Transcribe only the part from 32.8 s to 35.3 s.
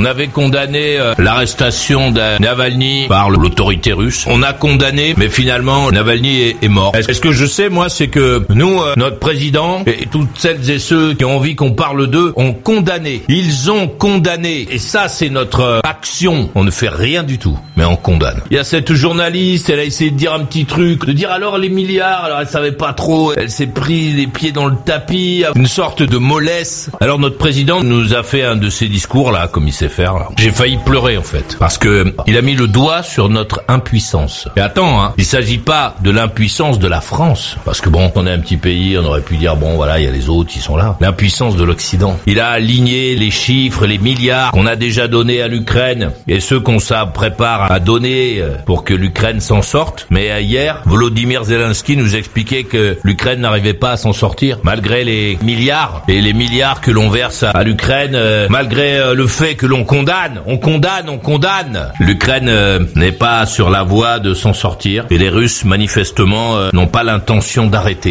sur notre impuissance. Et attends, hein, il